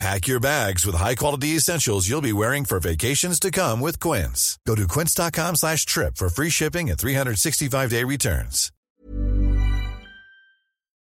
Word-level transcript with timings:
Pack 0.00 0.26
your 0.26 0.40
bags 0.40 0.84
with 0.84 0.96
high-quality 0.96 1.56
essentials 1.56 2.08
you'll 2.08 2.20
be 2.20 2.32
wearing 2.32 2.64
for 2.64 2.80
vacations 2.80 3.38
to 3.40 3.50
come 3.50 3.80
with 3.80 3.98
Quince. 4.00 4.58
Go 4.66 4.74
to 4.74 4.86
quince.com 4.88 5.54
slash 5.56 5.86
trip 5.86 6.16
for 6.16 6.28
free 6.28 6.50
shipping 6.50 6.90
and 6.90 6.98
365-day 6.98 8.04
returns. 8.04 8.70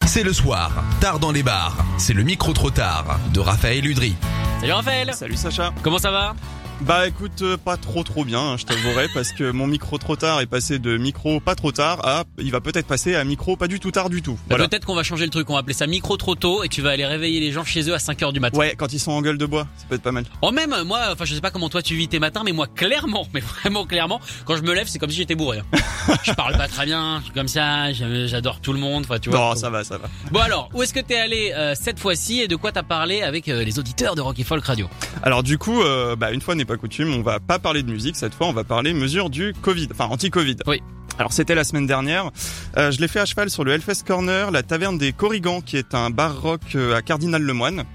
C'est 0.05 0.23
le 0.23 0.33
soir, 0.33 0.71
tard 1.01 1.19
dans 1.19 1.31
les 1.31 1.41
bars. 1.43 1.75
C'est 1.97 2.13
le 2.13 2.23
micro 2.23 2.53
trop 2.53 2.69
tard 2.69 3.19
de 3.33 3.39
Raphaël 3.39 3.85
Udry. 3.85 4.15
Salut 4.61 4.71
Raphaël 4.73 5.13
Salut 5.13 5.35
Sacha. 5.35 5.73
Comment 5.83 5.97
ça 5.97 6.11
va? 6.11 6.35
Bah 6.81 7.07
écoute, 7.07 7.41
euh, 7.41 7.55
pas 7.57 7.77
trop 7.77 8.03
trop 8.03 8.25
bien, 8.25 8.39
hein, 8.39 8.57
je 8.57 8.65
t'avouerai, 8.65 9.07
parce 9.13 9.31
que 9.31 9.49
mon 9.49 9.65
micro 9.65 9.97
trop 9.97 10.17
tard 10.17 10.41
est 10.41 10.45
passé 10.45 10.77
de 10.77 10.97
micro 10.97 11.39
pas 11.39 11.55
trop 11.55 11.71
tard 11.71 12.05
à, 12.05 12.25
il 12.37 12.51
va 12.51 12.59
peut-être 12.59 12.85
passer 12.85 13.15
à 13.15 13.23
micro 13.23 13.55
pas 13.55 13.67
du 13.67 13.79
tout 13.79 13.91
tard 13.91 14.09
du 14.09 14.21
tout. 14.21 14.33
Bah, 14.33 14.41
Voilà. 14.49 14.67
Peut-être 14.67 14.85
qu'on 14.85 14.93
va 14.93 15.01
changer 15.03 15.23
le 15.23 15.31
truc, 15.31 15.49
on 15.49 15.53
va 15.53 15.59
appeler 15.59 15.73
ça 15.73 15.87
micro 15.87 16.17
trop 16.17 16.35
tôt 16.35 16.63
et 16.63 16.67
tu 16.69 16.81
vas 16.81 16.91
aller 16.91 17.05
réveiller 17.05 17.39
les 17.39 17.51
gens 17.53 17.63
chez 17.63 17.89
eux 17.89 17.93
à 17.93 17.97
5h 17.97 18.33
du 18.33 18.39
matin. 18.41 18.57
Ouais, 18.59 18.75
quand 18.77 18.91
ils 18.91 18.99
sont 18.99 19.13
en 19.13 19.21
gueule 19.21 19.37
de 19.37 19.45
bois, 19.45 19.67
ça 19.77 19.85
peut 19.87 19.95
être 19.95 20.01
pas 20.01 20.11
mal. 20.11 20.25
Oh 20.41 20.51
même 20.51 20.75
moi, 20.85 20.99
enfin 21.13 21.23
je 21.23 21.33
sais 21.33 21.41
pas 21.41 21.49
comment 21.49 21.69
toi 21.69 21.81
tu 21.81 21.95
vis 21.95 22.09
tes 22.09 22.19
matins, 22.19 22.41
mais 22.45 22.51
moi 22.51 22.67
clairement, 22.67 23.25
mais 23.33 23.39
vraiment 23.39 23.85
clairement, 23.85 24.19
quand 24.43 24.57
je 24.57 24.61
me 24.63 24.73
lève 24.73 24.87
c'est 24.87 24.99
comme 24.99 25.09
si 25.11 25.17
j'étais 25.17 25.35
bourré. 25.35 25.59
hein. 25.59 26.13
je 26.23 26.33
parle 26.33 26.57
pas 26.57 26.67
très 26.67 26.85
bien, 26.85 27.19
je 27.19 27.23
suis 27.25 27.33
comme 27.33 27.47
ça, 27.47 27.93
j'adore 27.93 28.59
tout 28.59 28.73
le 28.73 28.79
monde, 28.79 29.05
enfin 29.09 29.17
tu 29.19 29.29
vois. 29.29 29.39
Non, 29.39 29.55
ça 29.55 29.69
va, 29.69 29.85
ça 29.85 29.97
va. 29.97 30.09
Bon 30.31 30.39
alors, 30.41 30.69
où 30.73 30.83
est-ce 30.83 30.93
que 30.93 30.99
t'es 30.99 31.15
allé 31.17 31.53
euh, 31.55 31.73
cette 31.73 31.99
fois-ci 31.99 32.41
et 32.41 32.47
de 32.49 32.57
quoi 32.57 32.73
t'as 32.73 32.83
parlé 32.83 33.21
avec 33.21 33.47
euh, 33.47 33.63
les 33.63 33.79
auditeurs 33.79 34.15
de 34.15 34.21
Rock 34.21 34.37
et 34.39 34.43
Folk 34.43 34.65
Radio? 34.65 34.89
Alors 35.23 35.41
du 35.41 35.57
coup, 35.57 35.81
euh, 35.81 36.15
bah 36.17 36.31
une 36.31 36.41
fois 36.41 36.53
n'est 36.65 36.75
pas 36.75 36.77
coutume, 36.77 37.13
on 37.13 37.21
va 37.21 37.39
pas 37.39 37.59
parler 37.59 37.83
de 37.83 37.91
musique 37.91 38.15
cette 38.15 38.33
fois, 38.33 38.47
on 38.47 38.53
va 38.53 38.63
parler 38.63 38.93
mesures 38.93 39.29
du 39.29 39.53
Covid, 39.61 39.87
enfin 39.91 40.05
anti-Covid. 40.05 40.57
Oui. 40.67 40.81
Alors 41.17 41.31
c'était 41.31 41.55
la 41.55 41.63
semaine 41.63 41.87
dernière, 41.87 42.31
Euh, 42.77 42.91
je 42.91 42.99
l'ai 42.99 43.07
fait 43.07 43.19
à 43.19 43.25
cheval 43.25 43.49
sur 43.49 43.63
le 43.63 43.71
Hellfest 43.71 44.03
Corner, 44.05 44.51
la 44.51 44.63
taverne 44.63 44.97
des 44.97 45.13
Corrigans 45.13 45.61
qui 45.61 45.77
est 45.77 45.95
un 45.95 46.09
bar 46.09 46.41
rock 46.41 46.61
euh, 46.75 46.95
à 46.95 47.01
Cardinal 47.01 47.41
Lemoine. 47.41 47.85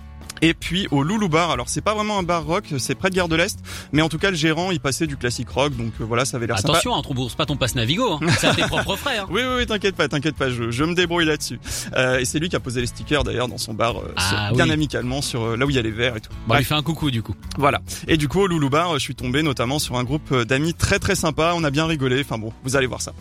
Et 0.43 0.55
puis 0.55 0.89
au 0.91 1.03
Loulou 1.03 1.29
Bar, 1.29 1.51
alors 1.51 1.69
c'est 1.69 1.81
pas 1.81 1.95
vraiment 1.95 2.19
un 2.19 2.23
bar 2.23 2.45
rock, 2.45 2.65
c'est 2.79 2.95
près 2.95 3.11
de 3.11 3.15
Gare 3.15 3.29
de 3.29 3.37
l'Est, 3.37 3.59
mais 3.93 4.03
en 4.03 4.09
tout 4.09 4.19
cas 4.19 4.31
le 4.31 4.37
gérant 4.37 4.71
il 4.71 4.81
passait 4.81 5.07
du 5.07 5.17
classique 5.17 5.49
rock, 5.51 5.77
donc 5.77 5.93
euh, 6.01 6.05
voilà 6.05 6.25
ça 6.25 6.37
avait 6.39 6.47
l'air 6.47 6.59
sympa. 6.59 6.73
Attention, 6.79 6.95
hein, 6.97 7.03
bourse 7.15 7.35
pas 7.35 7.45
ton 7.47 7.57
passe 7.57 7.75
Navigo, 7.75 8.13
hein. 8.15 8.21
c'est 8.39 8.47
à 8.49 8.55
tes 8.55 8.63
propres 8.67 8.97
frais. 8.97 9.19
Hein. 9.19 9.27
Oui, 9.31 9.43
oui, 9.45 9.55
oui, 9.59 9.67
t'inquiète 9.67 9.97
pas, 9.97 10.09
t'inquiète 10.09 10.37
pas, 10.37 10.49
je, 10.51 10.71
je 10.71 10.85
me 10.85 10.95
débrouille 10.95 11.25
là-dessus. 11.27 11.61
Euh, 11.97 12.19
et 12.21 12.25
c'est 12.25 12.39
lui 12.39 12.49
qui 12.49 12.57
a 12.57 12.61
posé 12.61 12.81
les 12.81 12.87
stickers 12.87 13.25
d'ailleurs 13.25 13.49
dans 13.49 13.59
son 13.59 13.75
bar, 13.75 13.99
euh, 13.99 14.13
Ah, 14.17 14.47
sur- 14.47 14.57
bien 14.57 14.67
oui. 14.67 14.73
amicalement, 14.73 15.21
sur 15.23 15.43
euh, 15.43 15.57
là 15.57 15.67
où 15.67 15.71
il 15.71 15.77
y 15.77 15.79
a 15.79 15.83
les 15.83 15.91
verres 15.91 16.17
et 16.17 16.21
tout. 16.21 16.31
Bon, 16.47 16.55
lui 16.57 16.65
fait 16.65 16.75
un 16.75 16.83
coucou 16.83 17.11
du 17.11 17.23
coup. 17.23 17.35
voilà. 17.59 17.81
Et 18.09 18.17
du 18.17 18.29
coup, 18.29 18.41
au 18.41 18.47
Loulou 18.47 18.71
Bar, 18.71 18.95
je 18.95 18.99
suis 19.01 19.15
tombé 19.15 19.43
notamment 19.43 19.79
sur 19.79 19.97
un 19.97 20.05
groupe 20.05 20.33
euh, 20.33 20.45
d'amis 20.45 20.73
très 20.75 20.99
très 20.99 21.15
sympa, 21.17 21.53
on 21.55 21.65
a 21.65 21.71
bien 21.71 21.87
rigolé, 21.87 22.21
enfin 22.25 22.39
bon, 22.39 22.53
vous 22.65 22.77
allez 22.77 22.87
voir 22.87 23.03
ça. 23.03 23.13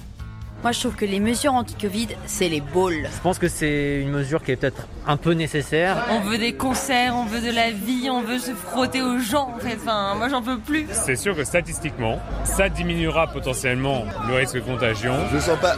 Moi, 0.62 0.74
je 0.74 0.80
trouve 0.82 0.96
que 0.96 1.06
les 1.06 1.22
mesures 1.22 1.54
anti-Covid, 1.54 2.10
c'est 2.26 2.50
les 2.50 2.60
balls. 2.60 3.10
Je 3.16 3.22
pense 3.22 3.40
que 3.40 3.48
c'est 3.48 4.02
une 4.02 4.12
mesure 4.12 4.44
qui 4.44 4.52
est 4.52 4.58
peut-être 4.58 4.88
un 5.08 5.16
peu 5.16 5.32
nécessaire. 5.32 6.06
On 6.12 6.20
veut 6.20 6.38
des 6.38 6.54
concerts, 6.54 7.16
on 7.16 7.26
veut 7.26 7.40
de 7.40 7.54
la 7.54 7.72
vie, 7.72 8.10
on 8.12 8.22
veut 8.22 8.40
se 8.40 8.52
frotter 8.52 9.02
aux 9.02 9.20
gens 9.20 9.54
en 9.56 9.60
fait. 9.60 9.78
Enfin, 9.82 10.16
moi 10.16 10.28
j'en 10.28 10.42
peux 10.42 10.60
plus. 10.60 10.86
C'est 10.92 11.16
sûr 11.16 11.36
que 11.36 11.46
statistiquement, 11.46 12.20
ça 12.44 12.68
diminuera 12.68 13.28
potentiellement 13.28 14.04
le 14.28 14.36
risque 14.36 14.56
de 14.56 14.60
contagion. 14.60 15.14
Je 15.30 15.36
le 15.36 15.42
sens 15.42 15.58
pas 15.60 15.78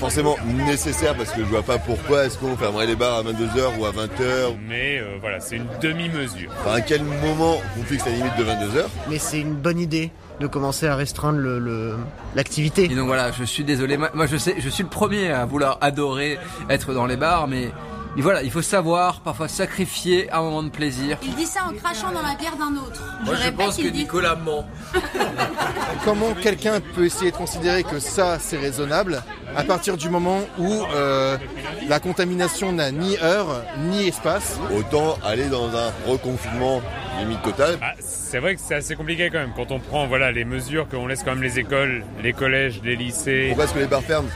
forcément 0.00 0.36
nécessaire 0.66 1.14
parce 1.14 1.30
que 1.30 1.40
je 1.40 1.48
vois 1.48 1.62
pas 1.62 1.78
pourquoi 1.78 2.24
est-ce 2.24 2.38
qu'on 2.38 2.56
fermerait 2.56 2.86
les 2.86 2.96
bars 2.96 3.18
à 3.18 3.22
22h 3.22 3.78
ou 3.78 3.84
à 3.84 3.92
20h. 3.92 4.56
Mais 4.66 4.98
euh, 4.98 5.18
voilà, 5.20 5.38
c'est 5.40 5.56
une 5.56 5.68
demi-mesure. 5.82 6.50
Enfin, 6.60 6.76
à 6.76 6.80
quel 6.80 7.02
moment 7.02 7.58
on 7.78 7.82
fixe 7.84 8.06
la 8.06 8.12
limite 8.12 8.36
de 8.38 8.44
22h 8.44 8.86
mais 9.08 9.18
c'est 9.18 9.40
une 9.40 9.54
bonne 9.54 9.78
idée 9.78 10.10
de 10.40 10.46
commencer 10.46 10.86
à 10.86 10.96
restreindre 10.96 11.38
le- 11.38 11.58
le- 11.58 11.96
l'activité. 12.34 12.84
Et 12.84 12.94
donc 12.94 13.06
voilà, 13.06 13.30
je 13.32 13.44
suis 13.44 13.64
désolé. 13.64 13.96
Moi, 13.96 14.26
je 14.26 14.36
sais, 14.36 14.56
je 14.58 14.68
suis 14.68 14.82
le 14.82 14.88
premier 14.88 15.30
à 15.30 15.44
vouloir 15.44 15.78
adorer 15.80 16.38
être 16.68 16.92
dans 16.92 17.06
les 17.06 17.16
bars, 17.16 17.46
mais, 17.48 17.70
mais 18.16 18.22
voilà, 18.22 18.42
il 18.42 18.50
faut 18.50 18.62
savoir 18.62 19.20
parfois 19.20 19.48
sacrifier 19.48 20.30
un 20.32 20.40
moment 20.42 20.62
de 20.62 20.68
plaisir. 20.68 21.18
Il 21.22 21.34
dit 21.34 21.46
ça 21.46 21.60
en 21.68 21.72
crachant 21.72 22.12
dans 22.12 22.22
la 22.22 22.34
bière 22.36 22.56
d'un 22.56 22.76
autre. 22.76 23.02
Moi, 23.24 23.34
je 23.44 23.50
pense 23.50 23.76
que 23.76 23.88
Nicolas 23.88 24.36
ment. 24.36 24.64
Comment 26.04 26.34
quelqu'un 26.34 26.80
peut 26.80 27.06
essayer 27.06 27.30
de 27.30 27.36
considérer 27.36 27.82
que 27.82 27.98
ça 27.98 28.38
c'est 28.38 28.58
raisonnable 28.58 29.22
à 29.56 29.62
partir 29.64 29.96
du 29.96 30.08
moment 30.08 30.40
où 30.58 30.70
euh, 30.94 31.36
la 31.88 32.00
contamination 32.00 32.72
n'a 32.72 32.90
ni 32.90 33.16
heure 33.18 33.62
ni 33.88 34.08
espace? 34.08 34.58
Autant 34.76 35.18
aller 35.24 35.46
dans 35.48 35.68
un 35.74 35.90
reconfinement 36.06 36.82
limite 37.18 37.42
totale. 37.42 37.78
Ah, 37.82 37.92
c'est 38.00 38.38
vrai 38.38 38.54
que 38.56 38.60
c'est 38.64 38.74
assez 38.74 38.96
compliqué 38.96 39.30
quand 39.30 39.38
même 39.38 39.52
quand 39.56 39.70
on 39.70 39.78
prend 39.78 40.06
voilà 40.06 40.32
les 40.32 40.44
mesures 40.44 40.88
qu'on 40.88 41.06
laisse 41.06 41.22
quand 41.22 41.34
même 41.34 41.42
les 41.42 41.58
écoles, 41.58 42.04
les 42.22 42.32
collèges, 42.32 42.80
les 42.84 42.96
lycées. 42.96 43.46
Pourquoi 43.48 43.64
est-ce 43.64 43.74
que 43.74 43.78
les 43.78 43.86
bars 43.86 44.02
ferment? 44.02 44.28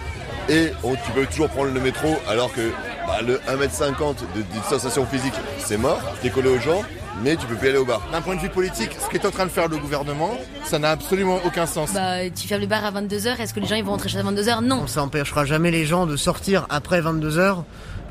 Et 0.48 0.70
on- 0.82 0.94
tu 0.94 1.10
peux 1.14 1.26
toujours 1.26 1.48
prendre 1.50 1.72
le 1.72 1.80
métro 1.80 2.16
alors 2.28 2.52
que 2.52 2.70
bah, 3.08 3.22
le 3.26 3.38
1m50 3.50 4.16
de 4.36 4.42
distanciation 4.52 5.06
physique 5.06 5.32
c'est 5.58 5.78
mort, 5.78 5.98
t'es 6.20 6.28
collé 6.28 6.50
aux 6.50 6.58
gens, 6.58 6.82
mais 7.22 7.36
tu 7.36 7.46
peux 7.46 7.54
plus 7.54 7.70
aller 7.70 7.78
au 7.78 7.86
bar. 7.86 8.02
D'un 8.12 8.20
point 8.20 8.36
de 8.36 8.41
vue 8.41 8.50
politique, 8.50 8.91
ce 9.02 9.08
qu'est 9.08 9.24
en 9.26 9.30
train 9.30 9.46
de 9.46 9.50
faire 9.50 9.66
le 9.66 9.78
gouvernement, 9.78 10.32
ça 10.64 10.78
n'a 10.78 10.91
absolument 10.91 11.38
aucun 11.46 11.64
sens. 11.64 11.94
Bah, 11.94 12.28
tu 12.28 12.46
fermes 12.46 12.60
le 12.60 12.66
bar 12.66 12.84
à 12.84 12.92
22h, 12.92 13.41
est-ce 13.41 13.54
que 13.54 13.60
les 13.60 13.66
gens 13.66 13.76
ils 13.76 13.84
vont 13.84 13.92
rentrer 13.92 14.10
chez 14.10 14.19
à 14.19 14.22
22h 14.22 14.62
Non. 14.62 14.86
Ça 14.86 15.02
empêchera 15.02 15.46
jamais 15.46 15.70
les 15.70 15.86
gens 15.86 16.04
de 16.04 16.16
sortir 16.16 16.66
après 16.69 17.00
22h, 17.00 17.62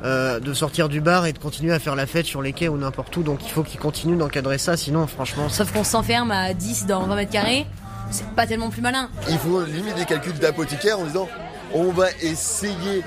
euh, 0.03 0.39
de 0.39 0.53
sortir 0.55 0.89
du 0.89 0.99
bar 0.99 1.27
et 1.27 1.33
de 1.33 1.37
continuer 1.37 1.73
à 1.73 1.79
faire 1.79 1.95
la 1.95 2.07
fête 2.07 2.25
sur 2.25 2.41
les 2.41 2.51
quais 2.51 2.67
ou 2.67 2.77
n'importe 2.77 3.15
où. 3.17 3.21
Donc 3.21 3.41
il 3.45 3.51
faut 3.51 3.61
qu'ils 3.61 3.79
continuent 3.79 4.17
d'encadrer 4.17 4.57
ça, 4.57 4.77
sinon 4.77 5.05
franchement... 5.05 5.47
Sauf 5.49 5.71
qu'on 5.71 5.83
s'enferme 5.83 6.31
à 6.31 6.55
10 6.55 6.87
dans 6.87 7.05
20 7.05 7.15
mètres 7.15 7.31
carrés, 7.31 7.67
c'est 8.09 8.27
pas 8.31 8.47
tellement 8.47 8.71
plus 8.71 8.81
malin. 8.81 9.09
Il 9.29 9.37
faut 9.37 9.63
limite 9.63 9.95
des 9.95 10.05
calculs 10.05 10.33
d'apothicaire 10.39 10.99
en 10.99 11.05
disant 11.05 11.29
on 11.73 11.91
va 11.91 12.07
essayer 12.21 13.03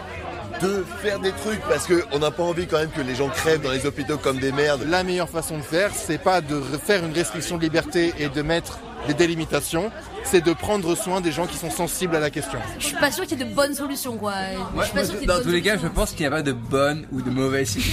de 0.62 0.84
faire 1.02 1.18
des 1.20 1.32
trucs 1.32 1.60
parce 1.68 1.86
qu'on 1.86 2.18
n'a 2.18 2.30
pas 2.30 2.42
envie 2.42 2.66
quand 2.66 2.78
même 2.78 2.90
que 2.90 3.00
les 3.00 3.14
gens 3.14 3.28
crèvent 3.28 3.62
dans 3.62 3.70
les 3.72 3.86
hôpitaux 3.86 4.18
comme 4.18 4.38
des 4.38 4.52
merdes. 4.52 4.84
La 4.88 5.02
meilleure 5.04 5.28
façon 5.28 5.58
de 5.58 5.62
faire, 5.62 5.90
c'est 5.94 6.18
pas 6.18 6.40
de 6.40 6.54
re- 6.56 6.78
faire 6.78 7.04
une 7.04 7.12
restriction 7.12 7.56
de 7.56 7.62
liberté 7.62 8.12
et 8.18 8.28
de 8.28 8.42
mettre 8.42 8.78
des 9.08 9.14
délimitations, 9.14 9.90
c'est 10.24 10.44
de 10.44 10.52
prendre 10.52 10.94
soin 10.94 11.20
des 11.20 11.32
gens 11.32 11.46
qui 11.46 11.56
sont 11.56 11.70
sensibles 11.70 12.14
à 12.16 12.20
la 12.20 12.30
question. 12.30 12.58
Je 12.78 12.86
suis 12.86 12.96
pas 12.96 13.10
sûr 13.10 13.26
qu'il 13.26 13.38
y 13.38 13.42
ait 13.42 13.44
de 13.46 13.54
bonnes 13.54 13.74
solutions 13.74 14.16
quoi. 14.16 14.32
je 14.34 14.78
Ouais, 14.78 14.84
suis 14.84 14.92
pas 14.94 15.00
moi, 15.00 15.04
sûr 15.04 15.12
qu'il 15.14 15.14
y 15.14 15.16
ait 15.16 15.20
de 15.22 15.26
dans 15.26 15.34
bonnes 15.34 15.42
tous 15.44 15.50
les 15.50 15.62
cas, 15.62 15.72
je 15.72 15.76
solutions. 15.78 15.94
pense 15.94 16.10
qu'il 16.10 16.20
n'y 16.20 16.26
a 16.26 16.30
pas 16.30 16.42
de 16.42 16.52
bonne 16.52 17.06
ou 17.12 17.22
de 17.22 17.30
mauvaise. 17.30 17.76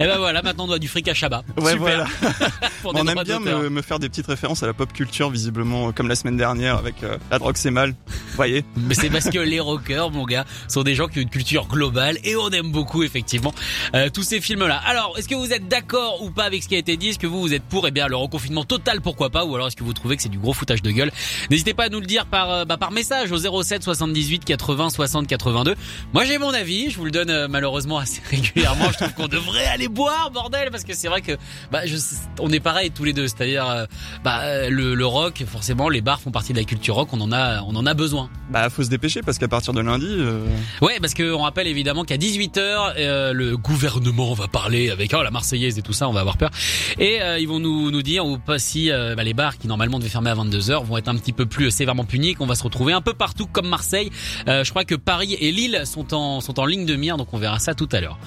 Et 0.00 0.06
ben 0.06 0.18
voilà, 0.18 0.42
maintenant 0.42 0.64
on 0.64 0.68
doit 0.68 0.78
du 0.78 0.88
fric 0.88 1.08
à. 1.08 1.12
Ouais, 1.12 1.72
Super. 1.72 1.76
voilà. 1.78 2.06
Pour 2.82 2.94
des 2.94 3.00
on 3.00 3.06
aime 3.08 3.22
bien 3.24 3.40
d'auteur. 3.40 3.60
me, 3.62 3.68
me 3.70 3.82
faire 3.82 3.98
des 3.98 4.08
petites 4.08 4.26
références 4.26 4.62
à 4.62 4.66
la 4.66 4.72
pop 4.72 4.92
culture, 4.92 5.30
visiblement, 5.30 5.88
euh, 5.88 5.92
comme 5.92 6.08
la 6.08 6.14
semaine 6.14 6.36
dernière 6.36 6.76
avec 6.76 7.02
euh, 7.02 7.16
La 7.30 7.38
drogue 7.38 7.56
c'est 7.56 7.70
mal. 7.70 7.90
Vous 8.08 8.36
voyez 8.36 8.64
Mais 8.76 8.94
c'est 8.94 9.10
parce 9.10 9.28
que 9.30 9.38
les 9.38 9.58
rockers, 9.60 10.10
mon 10.10 10.24
gars, 10.24 10.44
sont 10.68 10.82
des 10.82 10.94
gens 10.94 11.08
qui 11.08 11.18
ont 11.18 11.22
une 11.22 11.30
culture 11.30 11.66
globale 11.66 12.18
et 12.24 12.36
on 12.36 12.50
aime 12.50 12.70
beaucoup 12.70 13.02
effectivement 13.02 13.52
euh, 13.94 14.10
tous 14.10 14.22
ces 14.22 14.40
films-là. 14.40 14.80
Alors, 14.86 15.14
est-ce 15.18 15.28
que 15.28 15.34
vous 15.34 15.52
êtes 15.52 15.66
d'accord 15.68 16.22
ou 16.22 16.30
pas 16.30 16.44
avec 16.44 16.62
ce 16.62 16.68
qui 16.68 16.74
a 16.76 16.78
été 16.78 16.96
dit? 16.96 17.08
Est-ce 17.08 17.18
que 17.18 17.26
vous 17.26 17.40
vous 17.40 17.54
êtes 17.54 17.64
pour? 17.64 17.86
Eh 17.88 17.90
bien, 17.90 18.06
le 18.06 18.16
reconfinement 18.16 18.57
total, 18.64 19.00
pourquoi 19.00 19.30
pas 19.30 19.44
Ou 19.44 19.54
alors 19.54 19.68
est-ce 19.68 19.76
que 19.76 19.84
vous 19.84 19.92
trouvez 19.92 20.16
que 20.16 20.22
c'est 20.22 20.28
du 20.28 20.38
gros 20.38 20.52
foutage 20.52 20.82
de 20.82 20.90
gueule? 20.90 21.10
N'hésitez 21.50 21.74
pas 21.74 21.84
à 21.84 21.88
nous 21.88 22.00
le 22.00 22.06
dire 22.06 22.26
par 22.26 22.50
euh, 22.50 22.64
bah, 22.64 22.76
par 22.76 22.90
message 22.90 23.30
au 23.32 23.62
07 23.62 23.82
78 23.82 24.44
80 24.44 24.90
60 24.90 25.26
82. 25.26 25.74
Moi, 26.12 26.24
j'ai 26.24 26.38
mon 26.38 26.50
avis. 26.54 26.90
Je 26.90 26.96
vous 26.98 27.04
le 27.04 27.10
donne 27.10 27.30
euh, 27.30 27.48
malheureusement 27.48 27.98
assez 27.98 28.20
régulièrement. 28.30 28.90
Je 28.92 28.96
trouve 28.98 29.14
qu'on 29.14 29.28
devrait 29.28 29.66
aller 29.66 29.88
boire, 29.88 30.30
bordel, 30.32 30.70
parce 30.70 30.84
que 30.84 30.94
c'est 30.94 31.08
vrai 31.08 31.20
que 31.22 31.32
bah, 31.70 31.86
je, 31.86 31.96
on 32.40 32.50
est 32.50 32.60
pareil 32.60 32.90
tous 32.90 33.04
les 33.04 33.12
deux. 33.12 33.26
C'est-à-dire, 33.28 33.68
euh, 33.68 33.86
bah, 34.24 34.68
le, 34.68 34.94
le 34.94 35.06
rock, 35.06 35.44
forcément, 35.46 35.88
les 35.88 36.00
bars 36.00 36.20
font 36.20 36.30
partie 36.30 36.52
de 36.52 36.58
la 36.58 36.64
culture 36.64 36.94
rock. 36.94 37.08
On 37.12 37.20
en 37.20 37.32
a, 37.32 37.62
on 37.62 37.74
en 37.76 37.86
a 37.86 37.94
besoin. 37.94 38.30
Bah 38.50 38.70
faut 38.70 38.82
se 38.82 38.88
dépêcher 38.88 39.20
parce 39.22 39.38
qu'à 39.38 39.48
partir 39.48 39.72
de 39.74 39.80
lundi... 39.80 40.06
euh, 40.08 40.46
Ouais, 40.80 40.98
parce 41.00 41.14
qu'on 41.14 41.42
rappelle 41.42 41.66
évidemment 41.66 42.04
qu'à 42.04 42.16
18h, 42.16 42.58
euh, 42.98 43.32
le 43.32 43.56
gouvernement 43.56 44.32
va 44.34 44.48
parler 44.48 44.90
avec 44.90 45.12
oh, 45.14 45.22
la 45.22 45.30
Marseillaise 45.30 45.78
et 45.78 45.82
tout 45.82 45.92
ça, 45.92 46.08
on 46.08 46.12
va 46.12 46.20
avoir 46.20 46.36
peur. 46.36 46.50
Et 46.98 47.20
euh, 47.20 47.38
ils 47.38 47.46
vont 47.48 47.60
nous, 47.60 47.90
nous 47.90 48.02
dire 48.02 48.24
ou 48.26 48.38
pas 48.48 48.58
si 48.58 48.90
euh, 48.90 49.14
bah, 49.14 49.24
les 49.24 49.34
bars 49.34 49.58
qui 49.58 49.68
normalement 49.68 49.98
devaient 49.98 50.08
fermer 50.08 50.30
à 50.30 50.34
22h 50.34 50.84
vont 50.86 50.96
être 50.96 51.08
un 51.08 51.16
petit 51.16 51.34
peu 51.34 51.44
plus 51.44 51.70
sévèrement 51.70 52.04
punis, 52.06 52.34
qu'on 52.34 52.46
va 52.46 52.54
se 52.54 52.62
retrouver 52.64 52.94
un 52.94 53.02
peu 53.02 53.12
partout 53.12 53.46
comme 53.46 53.68
Marseille. 53.68 54.10
Euh, 54.48 54.64
je 54.64 54.70
crois 54.70 54.84
que 54.84 54.94
Paris 54.94 55.36
et 55.38 55.52
Lille 55.52 55.82
sont 55.84 56.14
en, 56.14 56.40
sont 56.40 56.58
en 56.58 56.64
ligne 56.64 56.86
de 56.86 56.96
mire, 56.96 57.18
donc 57.18 57.28
on 57.34 57.38
verra 57.38 57.58
ça 57.58 57.74
tout 57.74 57.88
à 57.92 58.00
l'heure. 58.00 58.18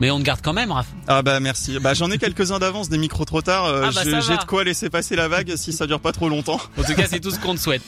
Mais 0.00 0.10
on 0.10 0.18
te 0.20 0.24
garde 0.24 0.40
quand 0.42 0.54
même, 0.54 0.72
Raph. 0.72 0.86
Ah 1.06 1.22
bah 1.22 1.38
merci. 1.40 1.78
Bah 1.80 1.92
j'en 1.92 2.10
ai 2.10 2.16
quelques-uns 2.18 2.58
d'avance 2.58 2.88
des 2.88 2.98
micros 2.98 3.24
trop 3.26 3.42
tard. 3.42 3.66
euh, 3.66 3.84
Ah 3.86 3.90
bah, 3.94 4.02
j'ai 4.04 4.36
de 4.36 4.44
quoi 4.44 4.64
laisser 4.64 4.88
passer 4.90 5.16
la 5.16 5.28
vague 5.28 5.54
si 5.56 5.72
ça 5.72 5.86
dure 5.86 6.00
pas 6.00 6.12
trop 6.12 6.28
longtemps. 6.30 6.60
En 6.78 6.82
tout 6.82 6.94
cas, 6.94 7.06
c'est 7.06 7.20
tout 7.20 7.30
ce 7.30 7.38
qu'on 7.38 7.54
te 7.54 7.60
souhaite. 7.60 7.82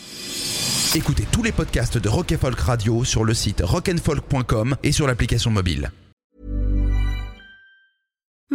Écoutez 0.95 1.25
tous 1.33 1.43
les 1.43 1.53
podcasts 1.53 1.97
de 1.99 2.09
Rock 2.09 2.35
Folk 2.39 2.61
Radio 2.61 3.05
sur 3.05 3.25
le 3.25 3.33
site 3.33 3.63
rockandfolk.com 3.65 4.77
et 4.83 4.93
sur 4.93 5.07
l'application 5.07 5.51
mobile. 5.51 5.91